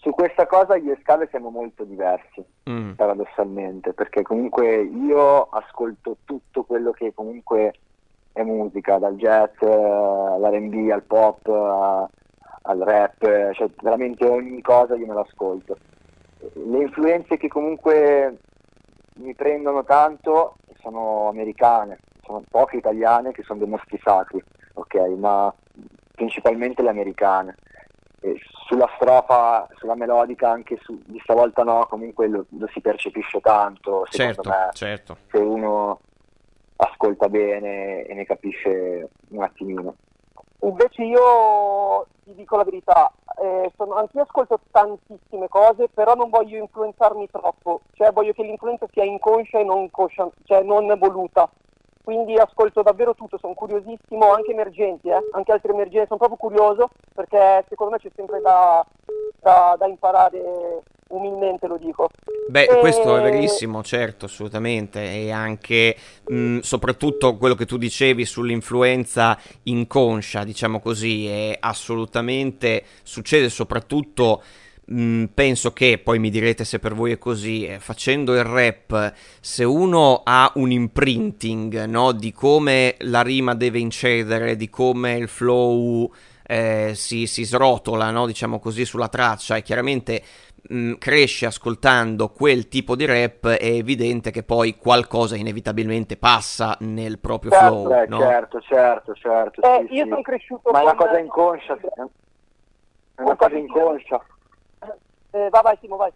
Su 0.00 0.10
questa 0.10 0.46
cosa 0.46 0.76
io 0.76 0.92
e 0.92 0.98
Scave 1.02 1.28
siamo 1.30 1.50
molto 1.50 1.84
diversi, 1.84 2.42
mm. 2.68 2.92
paradossalmente, 2.92 3.92
perché 3.92 4.22
comunque 4.22 4.82
io 4.82 5.48
ascolto 5.50 6.18
tutto 6.24 6.62
quello 6.62 6.92
che 6.92 7.12
comunque 7.14 7.74
è 8.40 8.44
musica, 8.44 8.98
dal 8.98 9.16
jazz 9.16 9.60
all'R&B, 9.60 10.90
al 10.90 11.02
pop, 11.02 11.46
al 11.48 12.78
rap, 12.78 13.52
cioè 13.52 13.70
veramente 13.82 14.26
ogni 14.26 14.60
cosa 14.62 14.94
io 14.94 15.06
me 15.06 15.14
l'ascolto. 15.14 15.76
Le 16.52 16.78
influenze 16.78 17.36
che 17.36 17.48
comunque 17.48 18.38
mi 19.16 19.34
prendono 19.34 19.84
tanto 19.84 20.56
sono 20.80 21.28
americane, 21.28 21.98
sono 22.22 22.42
poche 22.48 22.76
italiane 22.76 23.32
che 23.32 23.42
sono 23.42 23.58
dei 23.58 23.68
mostri 23.68 23.98
sacri, 24.02 24.42
ok, 24.74 24.94
ma 25.16 25.52
principalmente 26.14 26.82
le 26.82 26.90
americane. 26.90 27.56
E 28.20 28.36
sulla 28.66 28.90
strofa, 28.96 29.68
sulla 29.76 29.94
melodica, 29.94 30.50
anche 30.50 30.76
su, 30.82 31.00
di 31.06 31.20
stavolta 31.22 31.62
no, 31.62 31.86
comunque 31.88 32.28
lo, 32.28 32.46
lo 32.50 32.68
si 32.72 32.80
percepisce 32.80 33.40
tanto, 33.40 34.04
certo, 34.10 34.48
me, 34.48 34.68
certo. 34.72 35.16
se 35.30 35.38
uno 35.38 36.00
ascolta 36.78 37.28
bene 37.28 38.02
e 38.02 38.14
ne 38.14 38.24
capisce 38.24 39.08
un 39.30 39.42
attimino. 39.42 39.94
Invece 40.60 41.04
io 41.04 42.06
ti 42.24 42.34
dico 42.34 42.56
la 42.56 42.64
verità, 42.64 43.12
eh, 43.40 43.70
sono, 43.76 43.94
anch'io 43.94 44.22
ascolto 44.22 44.58
tantissime 44.72 45.48
cose, 45.48 45.88
però 45.88 46.14
non 46.14 46.30
voglio 46.30 46.58
influenzarmi 46.58 47.28
troppo, 47.30 47.82
cioè 47.92 48.10
voglio 48.10 48.32
che 48.32 48.42
l'influenza 48.42 48.86
sia 48.90 49.04
inconscia 49.04 49.60
e 49.60 49.64
non, 49.64 49.88
conscia, 49.90 50.28
cioè 50.44 50.62
non 50.62 50.92
voluta 50.98 51.48
quindi 52.08 52.38
ascolto 52.38 52.80
davvero 52.80 53.12
tutto, 53.14 53.36
sono 53.36 53.52
curiosissimo, 53.52 54.32
anche 54.32 54.52
emergenti, 54.52 55.10
eh? 55.10 55.28
anche 55.32 55.52
altri 55.52 55.72
emergenti, 55.72 56.06
sono 56.06 56.18
proprio 56.18 56.38
curioso 56.38 56.88
perché 57.12 57.66
secondo 57.68 57.92
me 57.92 57.98
c'è 57.98 58.08
sempre 58.16 58.40
da, 58.40 58.82
da, 59.38 59.76
da 59.78 59.86
imparare 59.86 60.84
umilmente 61.08 61.66
lo 61.66 61.78
dico. 61.78 62.08
Beh, 62.48 62.64
e... 62.64 62.78
questo 62.78 63.16
è 63.16 63.22
verissimo, 63.22 63.82
certo, 63.82 64.26
assolutamente, 64.26 65.02
e 65.02 65.30
anche 65.30 65.96
mh, 66.26 66.58
soprattutto 66.60 67.36
quello 67.36 67.54
che 67.54 67.66
tu 67.66 67.76
dicevi 67.76 68.24
sull'influenza 68.24 69.38
inconscia, 69.64 70.44
diciamo 70.44 70.80
così, 70.80 71.26
è 71.26 71.56
assolutamente 71.60 72.84
succede 73.02 73.48
soprattutto 73.48 74.42
Mm, 74.90 75.24
penso 75.34 75.74
che, 75.74 76.00
poi 76.02 76.18
mi 76.18 76.30
direte 76.30 76.64
se 76.64 76.78
per 76.78 76.94
voi 76.94 77.12
è 77.12 77.18
così, 77.18 77.66
eh, 77.66 77.78
facendo 77.78 78.34
il 78.34 78.42
rap, 78.42 79.12
se 79.38 79.62
uno 79.62 80.22
ha 80.24 80.50
un 80.54 80.70
imprinting 80.70 81.84
no, 81.84 82.12
di 82.12 82.32
come 82.32 82.94
la 83.00 83.20
rima 83.20 83.54
deve 83.54 83.80
incedere, 83.80 84.56
di 84.56 84.70
come 84.70 85.18
il 85.18 85.28
flow 85.28 86.10
eh, 86.42 86.92
si, 86.94 87.26
si, 87.26 87.44
srotola, 87.44 88.10
no, 88.10 88.26
diciamo 88.26 88.58
così, 88.58 88.86
sulla 88.86 89.08
traccia 89.08 89.56
e 89.56 89.62
chiaramente 89.62 90.22
mh, 90.62 90.76
mm, 90.76 90.92
cresce 90.94 91.46
ascoltando 91.46 92.28
quel 92.30 92.68
tipo 92.68 92.96
di 92.96 93.06
rap, 93.06 93.46
è 93.46 93.66
evidente 93.66 94.30
che 94.30 94.42
poi 94.42 94.76
qualcosa 94.76 95.36
inevitabilmente 95.36 96.16
passa 96.16 96.76
nel 96.80 97.18
proprio 97.18 97.50
certo, 97.50 97.66
flow. 97.66 97.92
Eh, 97.92 98.06
no? 98.06 98.18
Certo, 98.18 98.60
certo, 98.60 99.14
certo. 99.14 99.62
Eh, 99.62 99.86
sì, 99.88 99.94
io 99.94 100.02
sì. 100.04 100.08
sono 100.08 100.22
cresciuto... 100.22 100.70
Ma 100.70 100.80
è 100.80 100.82
una 100.82 100.94
cosa 100.94 101.18
inconscia. 101.18 101.76
È 101.76 103.22
una 103.22 103.36
cosa 103.36 103.56
inconscia. 103.56 104.24
Eh, 105.30 105.48
vai, 105.50 105.62
vai, 105.62 105.78
Simo, 105.80 105.96
vai. 105.96 106.12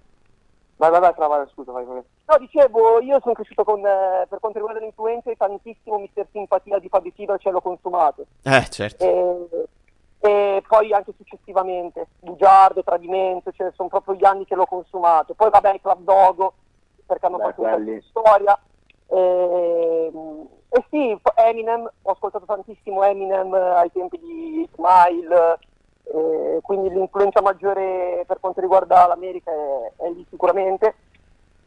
Vai, 0.77 0.91
vai, 0.91 1.01
vai, 1.01 1.13
vai, 1.17 1.49
scusa, 1.53 1.71
vai, 1.71 1.85
vai. 1.85 2.03
No, 2.27 2.39
dicevo, 2.39 3.01
io 3.01 3.21
sono 3.21 3.35
cresciuto 3.35 3.63
con, 3.63 3.85
eh, 3.87 4.27
per 4.29 4.41
quanto 4.41 4.59
riguarda 4.59 4.81
le 4.81 4.87
influenze, 4.87 5.37
tantissimo 5.37 5.99
Mister 5.99 6.27
Simpatia 6.33 6.79
di 6.79 6.89
Fabio 6.89 7.13
Fibra 7.15 7.37
ce 7.37 7.51
l'ho 7.51 7.61
consumato. 7.61 8.27
Eh, 8.43 8.67
certo. 8.69 9.05
E, 9.05 9.67
e 10.25 10.63
poi 10.69 10.93
anche 10.93 11.13
successivamente, 11.17 12.07
Bugiardo, 12.21 12.85
Tradimento, 12.85 13.51
cioè 13.51 13.73
sono 13.75 13.89
proprio 13.89 14.15
gli 14.15 14.25
anni 14.25 14.45
che 14.45 14.55
l'ho 14.55 14.67
consumato. 14.67 15.35
Poi 15.35 15.51
vabbè, 15.51 15.81
Club 15.81 16.03
Dogo, 16.03 16.53
perché 17.05 17.27
hanno 17.27 17.39
Beh, 17.39 17.43
fatto 17.43 17.63
quelli... 17.63 17.91
un 17.91 17.99
po' 18.13 18.21
storia. 18.21 18.59
E, 19.09 20.13
e 20.69 20.85
sì, 20.91 21.21
Eminem, 21.35 21.91
ho 22.03 22.11
ascoltato 22.13 22.45
tantissimo 22.45 23.03
Eminem 23.03 23.53
ai 23.53 23.91
tempi 23.91 24.21
di 24.21 24.69
Smile, 24.75 25.59
eh, 26.05 26.61
quindi 26.63 26.91
l'influenza 26.91 27.43
maggiore 27.43 28.23
per 28.25 28.39
quanto 28.39 28.61
riguarda 28.61 29.09
l'America 29.09 29.51
è, 29.51 29.93
è 30.05 30.09
lì 30.11 30.25
sicuramente. 30.31 30.95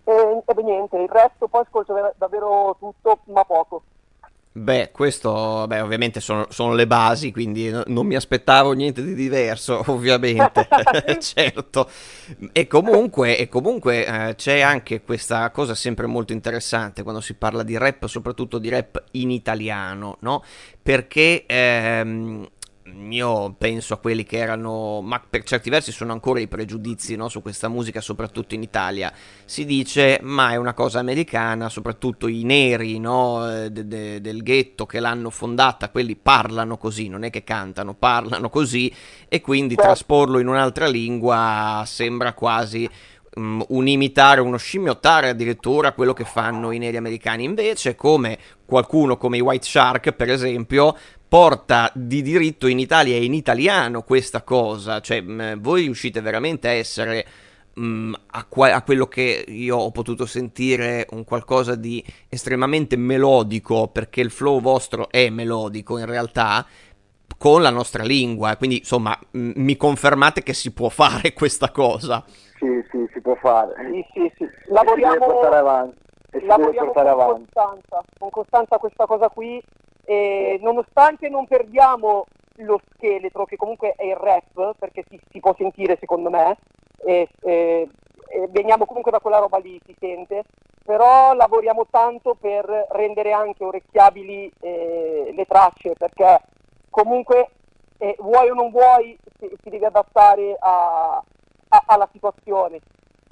E, 0.06 0.44
e 0.46 0.54
beh, 0.54 0.64
niente, 0.64 0.98
il 0.98 1.10
resto 1.10 1.50
poi 1.50 1.64
ascolto 1.64 2.14
davvero 2.16 2.78
tutto, 2.80 3.20
ma 3.26 3.44
poco. 3.44 3.84
Beh, 4.58 4.92
questo 4.94 5.66
beh, 5.68 5.82
ovviamente 5.82 6.22
sono, 6.22 6.46
sono, 6.50 6.74
le 6.76 6.88
basi, 6.88 7.34
quindi 7.34 7.70
non 7.88 8.06
mi 8.06 8.16
aspettavo 8.16 8.72
niente 8.72 9.04
di 9.04 9.14
diverso, 9.14 9.84
ovviamente, 9.92 10.66
certo. 11.20 11.90
E 12.54 12.66
comunque, 12.66 13.38
e 13.38 13.50
comunque 13.50 14.06
eh, 14.06 14.36
c'è 14.36 14.62
anche 14.62 15.02
questa 15.02 15.52
cosa 15.52 15.76
sempre 15.76 16.06
molto 16.06 16.32
interessante 16.32 17.04
quando 17.04 17.20
si 17.20 17.34
parla 17.34 17.64
di 17.64 17.78
rap, 17.78 18.06
soprattutto 18.06 18.58
di 18.58 18.70
rap 18.70 19.04
in 19.12 19.30
italiano, 19.30 20.16
no? 20.22 20.42
Perché 20.82 21.44
ehm, 21.46 22.48
io 22.94 23.56
penso 23.58 23.96
a 23.96 23.98
quelli 23.98 24.24
che 24.24 24.38
erano, 24.38 25.02
ma 25.02 25.20
per 25.28 25.44
certi 25.44 25.70
versi 25.70 25.92
sono 25.92 26.12
ancora 26.12 26.40
i 26.40 26.48
pregiudizi 26.48 27.16
no, 27.16 27.30
su 27.30 27.42
questa 27.42 27.68
musica, 27.68 28.00
soprattutto 28.00 28.54
in 28.54 28.62
Italia. 28.62 29.12
Si 29.44 29.66
dice, 29.66 30.20
ma 30.22 30.52
è 30.52 30.56
una 30.56 30.74
cosa 30.74 31.00
americana, 31.00 31.68
soprattutto 31.70 32.28
i 32.28 32.44
neri 32.44 33.00
no, 33.00 33.50
eh, 33.52 33.72
de, 33.72 33.88
de, 33.88 34.22
del 34.22 34.44
ghetto 34.44 34.86
che 34.86 35.00
l'hanno 35.00 35.32
fondata, 35.32 35.90
quelli 35.90 36.16
parlano 36.16 36.78
così, 36.78 37.08
non 37.08 37.24
è 37.24 37.32
che 37.32 37.44
cantano, 37.44 37.96
parlano 37.96 38.50
così, 38.50 38.94
e 39.28 39.42
quindi 39.42 39.76
trasporlo 39.76 40.38
in 40.38 40.48
un'altra 40.48 40.88
lingua 40.88 41.84
sembra 41.86 42.34
quasi 42.34 42.88
um, 43.36 43.64
un 43.70 43.88
imitare, 43.88 44.42
uno 44.42 44.58
scimmiottare 44.58 45.30
addirittura 45.30 45.94
quello 45.94 46.14
che 46.14 46.26
fanno 46.26 46.72
i 46.72 46.78
neri 46.78 46.98
americani. 46.98 47.44
Invece, 47.44 47.96
come 47.96 48.38
qualcuno 48.66 49.18
come 49.18 49.38
i 49.38 49.42
White 49.42 49.66
Shark, 49.66 50.12
per 50.12 50.30
esempio, 50.30 50.96
porta 51.28 51.92
di 51.94 52.22
diritto 52.22 52.68
in 52.68 52.80
Italia 52.80 53.16
e 53.16 53.24
in 53.24 53.34
italiano 53.34 54.04
questa 54.04 54.42
cosa, 54.44 55.02
cioè 55.02 55.22
mh, 55.22 55.62
voi 55.62 55.84
riuscite 55.84 56.22
veramente 56.22 56.68
a 56.68 56.72
essere 56.72 57.26
mh, 57.74 58.14
a, 58.28 58.46
qua- 58.46 58.74
a, 58.74 58.82
quello 58.82 59.08
che 59.08 59.46
io 59.48 59.78
ho 59.78 59.92
potuto 59.92 60.26
sentire 60.26 61.08
un 61.12 61.24
qualcosa 61.24 61.76
di 61.76 62.04
estremamente 62.30 62.96
melodico, 62.96 63.88
perché 63.88 64.22
il 64.22 64.32
flow 64.32 64.62
vostro 64.62 65.10
è 65.10 65.30
melodico 65.30 65.98
in 65.98 66.06
realtà, 66.06 66.66
con 67.38 67.62
la 67.62 67.70
nostra 67.70 68.04
lingua, 68.04 68.56
quindi 68.56 68.78
insomma 68.78 69.18
mi 69.32 69.76
confermate 69.76 70.42
che 70.42 70.54
si 70.54 70.72
può 70.72 70.90
fare 70.90 71.34
questa 71.34 71.72
cosa. 71.72 72.24
Sì, 72.58 72.86
sì, 72.90 73.10
si 73.12 73.22
può 73.22 73.36
fare. 73.36 73.74
Sì, 73.92 74.06
sì, 74.14 74.32
sì. 74.38 74.50
Lavoriamo, 74.66 75.26
portare 75.26 75.58
avanti. 75.58 75.98
lavoriamo 76.46 76.92
con 76.92 77.08
avanti. 77.08 77.44
costanza, 77.52 78.04
con 78.18 78.30
costanza 78.30 78.78
questa 78.78 79.06
cosa 79.06 79.30
qui 79.30 79.62
e 80.06 80.60
nonostante 80.62 81.30
non 81.30 81.48
perdiamo 81.48 82.26
lo 82.60 82.80
scheletro 82.94 83.46
che 83.46 83.58
comunque 83.58 83.94
è 83.98 84.06
il 84.06 84.16
rap 84.16 84.76
perché 84.78 85.04
si, 85.10 85.20
si 85.32 85.40
può 85.40 85.54
sentire 85.58 85.98
secondo 86.00 86.30
me 86.30 86.58
e, 87.04 87.28
e, 87.42 87.90
e 88.30 88.48
veniamo 88.50 88.86
comunque 88.86 89.12
da 89.12 89.20
quella 89.20 89.40
roba 89.40 89.58
lì 89.58 89.80
si 89.84 89.96
sente 90.00 90.44
però 90.84 91.34
lavoriamo 91.34 91.88
tanto 91.90 92.36
per 92.40 92.66
rendere 92.92 93.32
anche 93.32 93.64
orecchiabili 93.64 94.52
eh, 94.62 95.32
le 95.36 95.46
tracce 95.46 95.94
perché 95.98 96.40
comunque 96.90 97.50
eh, 97.98 98.16
vuoi 98.20 98.50
o 98.50 98.54
non 98.54 98.70
vuoi 98.70 99.18
si, 99.40 99.50
si 99.62 99.70
deve 99.70 99.88
adattare 99.88 100.56
a, 100.60 101.22
alla 101.86 102.08
situazione. 102.12 102.80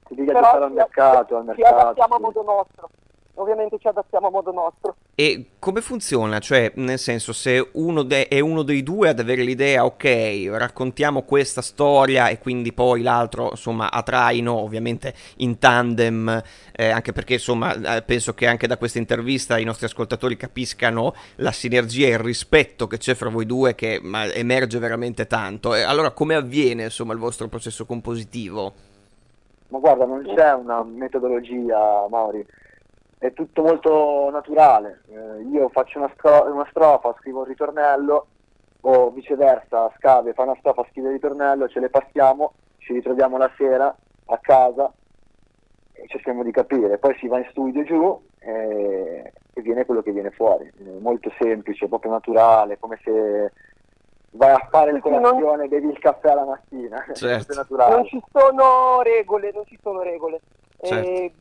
Si 0.07 0.15
deve 0.15 0.31
adattare 0.31 0.65
al 0.65 0.71
mercato, 0.71 1.37
al 1.37 1.45
mercato 1.45 1.69
ci 1.69 1.81
adattiamo 1.81 2.15
a 2.15 2.19
modo 2.19 2.43
nostro 2.43 2.89
ovviamente 3.35 3.77
ci 3.79 3.87
adattiamo 3.87 4.27
a 4.27 4.29
modo 4.29 4.51
nostro. 4.51 4.95
E 5.15 5.45
come 5.59 5.81
funziona? 5.81 6.39
Cioè, 6.39 6.71
nel 6.75 6.99
senso, 6.99 7.33
se 7.33 7.69
uno 7.73 8.03
de- 8.03 8.27
è 8.27 8.39
uno 8.39 8.63
dei 8.63 8.83
due 8.83 9.09
ad 9.09 9.19
avere 9.19 9.43
l'idea, 9.43 9.85
ok, 9.85 10.49
raccontiamo 10.51 11.23
questa 11.23 11.61
storia 11.61 12.29
e 12.29 12.39
quindi 12.39 12.73
poi 12.73 13.01
l'altro, 13.01 13.49
insomma, 13.51 13.91
a 13.91 14.01
traino, 14.03 14.53
ovviamente 14.53 15.13
in 15.37 15.59
tandem, 15.59 16.41
eh, 16.75 16.89
anche 16.89 17.11
perché, 17.11 17.33
insomma, 17.33 17.97
eh, 17.97 18.01
penso 18.01 18.33
che 18.33 18.47
anche 18.47 18.67
da 18.67 18.77
questa 18.77 18.97
intervista 18.97 19.57
i 19.57 19.63
nostri 19.63 19.85
ascoltatori 19.85 20.35
capiscano 20.35 21.13
la 21.35 21.51
sinergia 21.51 22.07
e 22.07 22.11
il 22.11 22.19
rispetto 22.19 22.87
che 22.87 22.97
c'è 22.97 23.13
fra 23.13 23.29
voi 23.29 23.45
due 23.45 23.75
che 23.75 23.99
ma, 24.01 24.25
emerge 24.31 24.79
veramente 24.79 25.27
tanto. 25.27 25.75
E 25.75 25.81
allora, 25.81 26.11
come 26.11 26.35
avviene, 26.35 26.83
insomma, 26.83 27.13
il 27.13 27.19
vostro 27.19 27.47
processo 27.47 27.85
compositivo? 27.85 28.73
Ma 29.69 29.79
guarda, 29.79 30.05
non 30.05 30.23
c'è 30.35 30.53
una 30.53 30.83
metodologia, 30.83 32.07
Mauri 32.09 32.45
è 33.23 33.31
tutto 33.31 33.61
molto 33.61 34.29
naturale. 34.31 35.03
Eh, 35.07 35.43
io 35.43 35.69
faccio 35.69 35.97
una, 35.97 36.11
stro- 36.13 36.51
una, 36.51 36.67
strofa, 36.69 37.15
scrivo 37.19 37.39
un 37.39 37.45
ritornello, 37.45 38.27
o 38.81 39.11
viceversa, 39.11 39.89
Scave 39.95 40.33
fa 40.33 40.43
una 40.43 40.57
strofa, 40.59 40.85
scrive 40.91 41.07
il 41.07 41.13
ritornello, 41.13 41.69
ce 41.69 41.79
le 41.79 41.89
passiamo, 41.89 42.51
ci 42.79 42.91
ritroviamo 42.91 43.37
la 43.37 43.49
sera 43.55 43.95
a 44.25 44.37
casa 44.39 44.91
e 45.93 46.05
cerchiamo 46.07 46.43
di 46.43 46.51
capire. 46.51 46.97
Poi 46.97 47.15
si 47.17 47.27
va 47.27 47.37
in 47.37 47.47
studio 47.51 47.83
giù 47.83 48.21
e, 48.39 49.31
e 49.53 49.61
viene 49.61 49.85
quello 49.85 50.01
che 50.01 50.11
viene 50.11 50.31
fuori. 50.31 50.69
È 50.77 50.99
molto 50.99 51.31
semplice, 51.39 51.87
proprio 51.87 52.11
naturale, 52.11 52.77
come 52.77 52.99
se 53.05 53.53
vai 54.31 54.51
a 54.51 54.67
fare 54.69 54.91
il 54.91 54.99
colazione, 54.99 55.69
bevi 55.69 55.87
il 55.87 55.99
caffè 55.99 56.31
alla 56.31 56.43
mattina. 56.43 57.05
Certo. 57.15 57.65
Non 57.87 58.05
ci 58.05 58.21
sono 58.33 59.01
regole, 59.01 59.51
non 59.53 59.63
ci 59.65 59.79
sono 59.81 60.01
regole. 60.01 60.41
Certo. 60.81 61.07
Eh, 61.09 61.33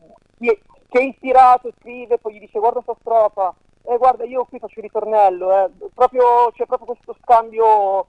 che 0.93 0.99
è 0.99 1.05
ispirato, 1.05 1.73
scrive, 1.81 2.19
poi 2.19 2.35
gli 2.35 2.41
dice 2.41 2.59
guarda 2.59 2.83
questa 2.83 3.01
strofa, 3.01 3.55
eh, 3.85 3.97
guarda, 3.97 4.25
io 4.25 4.45
qui 4.45 4.59
faccio 4.59 4.79
il 4.79 4.85
ritornello, 4.85 5.51
eh. 5.51 5.71
proprio, 5.95 6.51
c'è 6.53 6.67
proprio 6.67 6.89
questo 6.95 7.17
scambio 7.23 8.07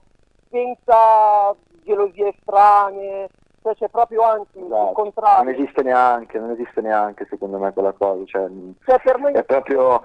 senza 0.49 1.55
gelosie 1.85 2.35
strane, 2.41 3.29
cioè 3.61 3.73
c'è 3.75 3.87
proprio 3.87 4.23
anzi 4.23 4.59
esatto. 4.59 4.89
il 4.89 4.95
contrario. 4.95 5.43
Non 5.45 5.53
esiste 5.53 5.81
neanche, 5.81 6.37
non 6.37 6.51
esiste 6.51 6.81
neanche 6.81 7.25
secondo 7.29 7.57
me 7.57 7.71
quella 7.71 7.93
cosa, 7.93 8.21
cioè, 8.25 8.49
cioè 8.83 8.99
per 9.01 9.17
noi 9.17 9.31
è 9.31 9.43
proprio, 9.45 10.03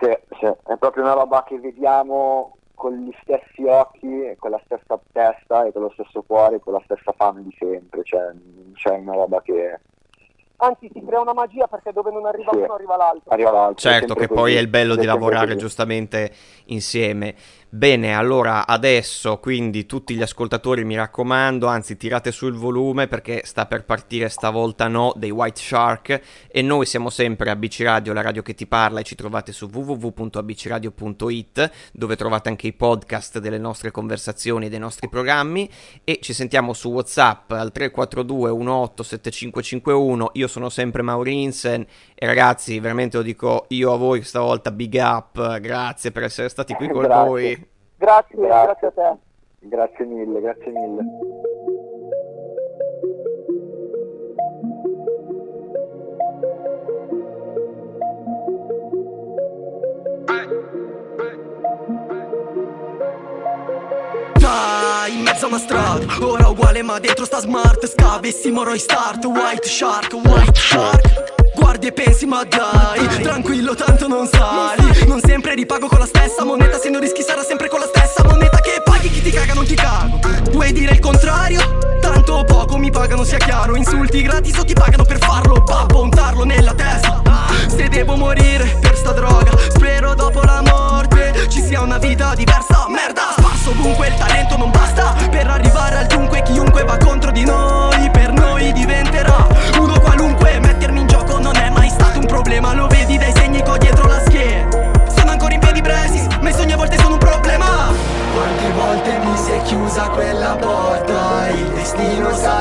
sì, 0.00 0.16
sì, 0.38 0.46
è 0.46 0.76
proprio 0.76 1.02
una 1.02 1.14
roba 1.14 1.42
che 1.42 1.58
vediamo 1.58 2.54
con 2.74 2.94
gli 2.94 3.12
stessi 3.22 3.64
occhi, 3.64 4.36
con 4.38 4.52
la 4.52 4.60
stessa 4.64 4.96
testa 5.10 5.64
e 5.64 5.72
con 5.72 5.82
lo 5.82 5.90
stesso 5.90 6.22
cuore, 6.22 6.60
con 6.60 6.72
la 6.72 6.82
stessa 6.84 7.10
fame 7.16 7.42
di 7.42 7.54
sempre, 7.58 8.04
cioè 8.04 8.32
c'è 8.74 8.92
una 8.92 9.14
roba 9.14 9.42
che 9.42 9.80
anzi 10.60 10.90
si 10.92 11.02
crea 11.04 11.20
una 11.20 11.32
magia 11.32 11.66
perché 11.66 11.92
dove 11.92 12.10
non 12.10 12.26
arriva 12.26 12.50
sì. 12.52 12.58
uno 12.58 12.74
arriva 12.74 12.96
l'altro. 12.96 13.32
Arriva 13.32 13.50
l'altro 13.50 13.76
certo 13.76 14.14
che 14.14 14.26
così. 14.26 14.40
poi 14.40 14.54
è 14.54 14.58
il 14.58 14.68
bello 14.68 14.96
di 14.96 15.06
lavorare 15.06 15.56
giustamente 15.56 16.32
insieme. 16.66 17.34
Bene, 17.72 18.16
allora 18.16 18.66
adesso 18.66 19.38
quindi 19.38 19.86
tutti 19.86 20.16
gli 20.16 20.22
ascoltatori 20.22 20.84
mi 20.84 20.96
raccomando, 20.96 21.68
anzi 21.68 21.96
tirate 21.96 22.32
sul 22.32 22.54
volume 22.54 23.06
perché 23.06 23.42
sta 23.44 23.66
per 23.66 23.84
partire 23.84 24.28
stavolta 24.28 24.88
no 24.88 25.12
dei 25.14 25.30
White 25.30 25.60
Shark 25.60 26.20
e 26.48 26.62
noi 26.62 26.84
siamo 26.84 27.10
sempre 27.10 27.48
ABC 27.48 27.82
Radio, 27.82 28.12
la 28.12 28.22
radio 28.22 28.42
che 28.42 28.56
ti 28.56 28.66
parla 28.66 28.98
e 28.98 29.04
ci 29.04 29.14
trovate 29.14 29.52
su 29.52 29.70
www.abcradio.it 29.72 31.70
dove 31.92 32.16
trovate 32.16 32.48
anche 32.48 32.66
i 32.66 32.72
podcast 32.72 33.38
delle 33.38 33.58
nostre 33.58 33.92
conversazioni 33.92 34.66
e 34.66 34.68
dei 34.68 34.80
nostri 34.80 35.08
programmi 35.08 35.70
e 36.02 36.18
ci 36.20 36.32
sentiamo 36.32 36.72
su 36.72 36.90
Whatsapp 36.90 37.52
al 37.52 37.70
342 37.70 38.50
187551. 38.50 40.30
Io 40.32 40.48
sono 40.48 40.70
sempre 40.70 41.02
Maurinsen 41.02 41.86
e 42.16 42.26
ragazzi, 42.26 42.80
veramente 42.80 43.16
lo 43.16 43.22
dico 43.22 43.66
io 43.68 43.92
a 43.92 43.96
voi 43.96 44.24
stavolta 44.24 44.72
big 44.72 44.94
up, 44.94 45.60
grazie 45.60 46.10
per 46.10 46.24
essere 46.24 46.48
stati 46.48 46.74
qui 46.74 46.88
con 46.88 47.04
noi. 47.04 47.59
Grazie, 48.00 48.34
grazie, 48.34 48.64
grazie 48.64 48.86
a 48.86 48.90
te. 48.92 49.18
Grazie 49.68 50.04
mille, 50.06 50.40
grazie 50.40 50.70
mille. 50.72 51.02
in 65.08 65.22
mezzo 65.22 65.46
a 65.46 65.48
una 65.48 65.58
strada 65.58 66.06
Ora 66.20 66.48
uguale 66.48 66.82
ma 66.82 66.98
dentro 67.00 67.24
sta 67.24 67.40
smart. 67.40 67.86
Scavessimo 67.86 68.62
Roy 68.62 68.78
Start 68.78 69.24
White 69.26 69.68
Shark, 69.68 70.12
White 70.14 70.58
Shark. 70.58 71.54
Guardi 71.54 71.88
e 71.88 71.92
pensi 71.92 72.24
ma 72.24 72.44
dai 72.44 73.06
Tranquillo 73.22 73.74
tanto 73.74 74.08
non 74.08 74.26
sali. 74.26 75.06
Non 75.06 75.20
sempre 75.20 75.54
ripago 75.54 75.86
con 75.86 75.98
la 75.98 76.06
stessa 76.06 76.44
moneta 76.44 76.69
Pagano 82.90 83.24
sia 83.24 83.38
chiaro. 83.38 83.76
Insulti 83.76 84.22
gratis 84.22 84.58
o 84.58 84.64
ti 84.64 84.72
pagano 84.72 85.04
per 85.04 85.18
farlo. 85.18 85.62
Babbo 85.62 86.02
un 86.02 86.10
tarlo 86.10 86.44
nella 86.44 86.74
testa. 86.74 87.22
Se 87.68 87.88
devo 87.88 88.16
morire 88.16 88.76
per 88.80 88.96
sta 88.96 89.12
droga 89.12 89.50
Spero 89.70 90.14
dopo 90.14 90.42
la 90.42 90.60
morte 90.62 91.46
Ci 91.48 91.62
sia 91.62 91.80
una 91.80 91.98
vita 91.98 92.34
diversa. 92.34 92.86
Merda 92.88 93.19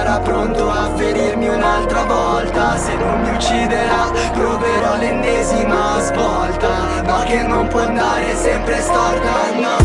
sarà 0.10 0.20
pronto 0.22 0.68
a 0.72 0.90
ferirmi 0.96 1.48
un'altra 1.50 2.04
volta. 2.04 2.76
Se 2.78 2.96
non 2.96 3.22
mi 3.22 3.30
ucciderà 3.30 4.10
proverò 4.34 4.96
l'ennesima 4.98 6.00
svolta. 6.00 6.70
Ma 7.06 7.24
che 7.26 7.44
non 7.44 7.68
può 7.68 7.82
andare 7.82 8.36
sempre 8.36 8.82
storta, 8.82 9.32
no. 9.54 9.76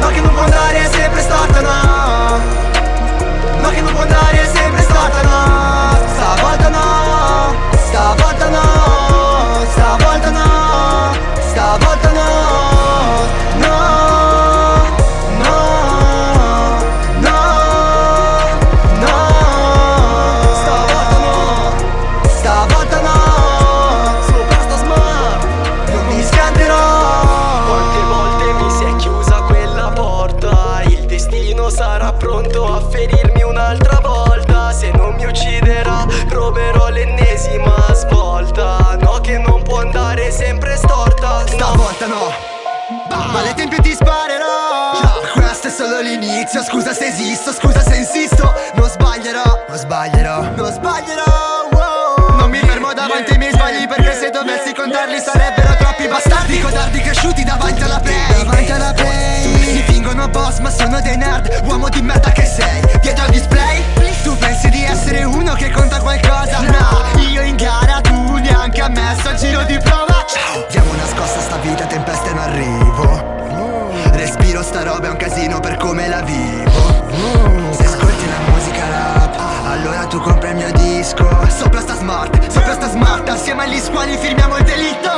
No 0.00 0.08
che 0.08 0.20
non 0.20 0.32
può 0.34 0.42
andare 0.42 0.88
sempre 0.90 1.20
storta, 1.20 1.60
no. 1.60 2.38
No 3.62 3.68
che 3.68 3.80
non 3.82 3.92
può 3.92 4.02
andare 4.02 4.44
sempre 4.52 4.82
storta, 4.82 5.22
no. 5.22 5.38
Stavolta 6.16 6.68
no, 6.68 7.54
stavolta 7.88 8.48
no, 8.48 9.64
stavolta 9.72 10.30
no, 10.30 11.12
stavolta 11.50 12.08
no, 12.08 12.09
esisto, 47.20 47.52
scusa 47.52 47.82
se 47.82 47.96
insisto 47.96 48.52
Non 48.74 48.88
sbaglierò, 48.88 49.64
non 49.68 49.76
sbaglierò 49.76 50.42
Non 50.56 50.72
sbaglierò. 50.72 51.68
Non 52.36 52.50
mi 52.50 52.58
fermo 52.58 52.92
davanti 52.92 53.32
ai 53.32 53.38
miei 53.38 53.52
sbagli 53.52 53.86
Perché 53.86 54.14
se 54.14 54.30
dovessi 54.30 54.74
contarli 54.74 55.18
sarebbero 55.20 55.76
troppi 55.76 56.08
bastardi. 56.08 56.60
Codardi 56.60 57.00
cresciuti 57.00 57.44
davanti 57.44 57.82
alla 57.82 58.00
play 58.00 58.44
Davanti 58.44 58.72
alla 58.72 58.92
play. 58.94 59.72
Mi 59.72 59.82
fingono 59.82 60.28
boss 60.28 60.58
ma 60.58 60.70
sono 60.70 61.00
dei 61.00 61.16
nerd 61.16 61.62
Uomo 61.64 61.88
di 61.88 62.00
merda 62.00 62.30
che 62.30 62.44
sei 62.46 62.89
agli 83.70 83.78
squali 83.78 84.16
firmiamo 84.16 84.56
il 84.56 84.64
delitto 84.64 85.09